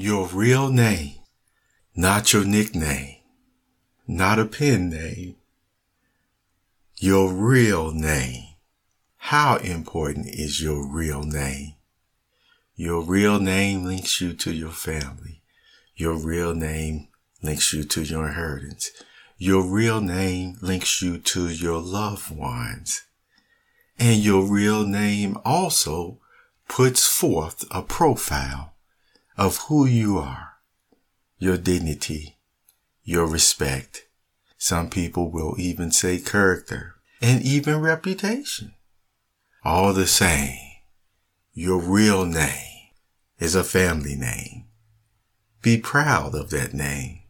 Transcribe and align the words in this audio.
Your 0.00 0.28
real 0.28 0.68
name, 0.68 1.16
not 1.96 2.32
your 2.32 2.44
nickname, 2.44 3.16
not 4.06 4.38
a 4.38 4.44
pen 4.44 4.90
name. 4.90 5.34
Your 6.98 7.32
real 7.32 7.90
name. 7.90 8.44
How 9.16 9.56
important 9.56 10.28
is 10.28 10.62
your 10.62 10.86
real 10.86 11.24
name? 11.24 11.74
Your 12.76 13.02
real 13.02 13.40
name 13.40 13.86
links 13.86 14.20
you 14.20 14.34
to 14.34 14.52
your 14.52 14.70
family. 14.70 15.42
Your 15.96 16.14
real 16.14 16.54
name 16.54 17.08
links 17.42 17.72
you 17.72 17.82
to 17.82 18.02
your 18.04 18.28
inheritance. 18.28 18.92
Your 19.36 19.64
real 19.64 20.00
name 20.00 20.58
links 20.62 21.02
you 21.02 21.18
to 21.18 21.48
your 21.48 21.80
loved 21.80 22.30
ones. 22.30 23.02
And 23.98 24.20
your 24.20 24.44
real 24.44 24.86
name 24.86 25.38
also 25.44 26.20
puts 26.68 27.04
forth 27.04 27.64
a 27.72 27.82
profile 27.82 28.74
of 29.38 29.56
who 29.68 29.86
you 29.86 30.18
are, 30.18 30.54
your 31.38 31.56
dignity, 31.56 32.36
your 33.04 33.24
respect. 33.24 34.04
Some 34.58 34.90
people 34.90 35.30
will 35.30 35.54
even 35.56 35.92
say 35.92 36.18
character 36.18 36.96
and 37.22 37.40
even 37.42 37.80
reputation. 37.80 38.74
All 39.64 39.92
the 39.92 40.08
same, 40.08 40.58
your 41.54 41.78
real 41.78 42.26
name 42.26 42.90
is 43.38 43.54
a 43.54 43.62
family 43.62 44.16
name. 44.16 44.64
Be 45.62 45.78
proud 45.78 46.34
of 46.34 46.50
that 46.50 46.74
name. 46.74 47.20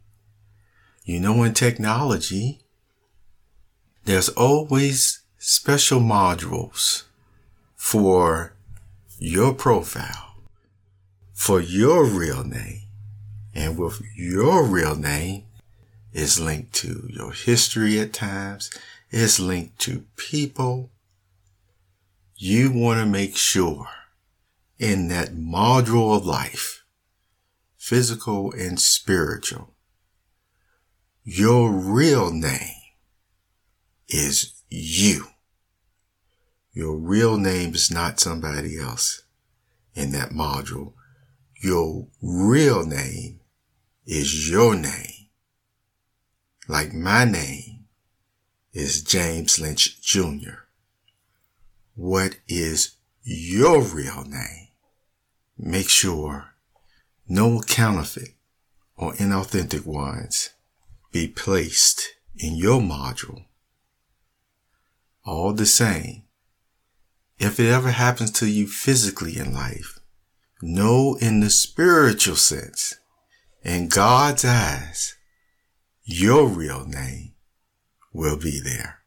You 1.03 1.19
know, 1.19 1.43
in 1.43 1.53
technology, 1.53 2.61
there's 4.05 4.29
always 4.29 5.21
special 5.37 5.99
modules 5.99 7.03
for 7.75 8.53
your 9.19 9.53
profile, 9.53 10.28
for 11.39 11.61
your 11.61 12.03
real 12.03 12.43
name. 12.43 12.81
And 13.55 13.77
with 13.77 14.01
your 14.13 14.61
real 14.65 14.97
name 14.97 15.45
is 16.11 16.37
linked 16.37 16.73
to 16.73 17.07
your 17.09 17.31
history 17.31 17.97
at 17.97 18.11
times. 18.11 18.69
It's 19.09 19.39
linked 19.39 19.79
to 19.79 20.03
people. 20.17 20.91
You 22.35 22.73
want 22.73 22.99
to 22.99 23.05
make 23.05 23.37
sure 23.37 23.87
in 24.77 25.07
that 25.07 25.29
module 25.29 26.17
of 26.17 26.25
life, 26.25 26.83
physical 27.77 28.51
and 28.51 28.77
spiritual, 28.77 29.73
your 31.23 31.71
real 31.71 32.33
name 32.33 32.81
is 34.09 34.61
you. 34.69 35.27
Your 36.73 36.97
real 36.97 37.37
name 37.37 37.73
is 37.73 37.89
not 37.89 38.19
somebody 38.19 38.77
else 38.77 39.23
in 39.95 40.11
that 40.11 40.31
module. 40.31 40.95
Your 41.61 42.07
real 42.21 42.85
name 42.85 43.41
is 44.05 44.49
your 44.49 44.75
name. 44.75 45.27
Like 46.69 46.93
my 46.93 47.25
name 47.25 47.87
is 48.71 49.03
James 49.03 49.59
Lynch 49.59 50.01
Jr. 50.01 50.69
What 51.95 52.37
is 52.47 52.95
your 53.23 53.81
real 53.81 54.23
name? 54.23 54.69
Make 55.57 55.89
sure 55.89 56.53
no 57.27 57.59
counterfeit 57.59 58.35
or 58.95 59.11
inauthentic 59.15 59.85
ones 59.85 60.51
be 61.11 61.27
placed 61.27 62.13
in 62.37 62.55
your 62.55 62.79
module. 62.79 63.43
All 65.25 65.51
the 65.51 65.65
same, 65.65 66.23
if 67.37 67.59
it 67.59 67.69
ever 67.69 67.91
happens 67.91 68.31
to 68.31 68.47
you 68.47 68.65
physically 68.65 69.37
in 69.37 69.53
life, 69.53 69.98
know 70.61 71.17
in 71.21 71.39
the 71.39 71.49
spiritual 71.49 72.35
sense, 72.35 72.95
in 73.63 73.87
God's 73.87 74.45
eyes, 74.45 75.15
your 76.03 76.47
real 76.47 76.85
name 76.85 77.33
will 78.13 78.37
be 78.37 78.59
there. 78.59 78.98